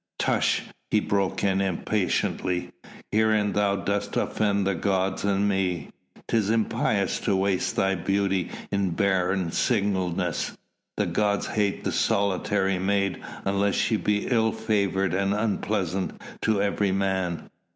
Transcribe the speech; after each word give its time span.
"Tush!" 0.17 0.61
he 0.89 0.99
broke 0.99 1.43
in 1.43 1.61
impatiently. 1.61 2.71
"Herein 3.11 3.53
thou 3.53 3.75
dost 3.75 4.17
offend 4.17 4.65
the 4.65 4.73
gods 4.73 5.23
and 5.23 5.47
me! 5.47 5.89
'Tis 6.27 6.49
impious 6.49 7.19
to 7.19 7.35
waste 7.35 7.75
thy 7.75 7.93
beauty 7.93 8.49
in 8.71 8.95
barren 8.95 9.51
singleness; 9.51 10.57
the 10.97 11.05
gods 11.05 11.45
hate 11.45 11.83
the 11.83 11.91
solitary 11.91 12.79
maid 12.79 13.21
unless 13.45 13.75
she 13.75 13.95
be 13.95 14.25
ill 14.25 14.51
favoured 14.51 15.13
and 15.13 15.35
unpleasing 15.35 16.17
to 16.41 16.59
every 16.59 16.91
man. 16.91 17.51